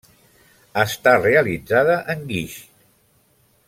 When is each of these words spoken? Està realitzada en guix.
Està 0.85 1.13
realitzada 1.19 2.01
en 2.15 2.27
guix. 2.35 2.61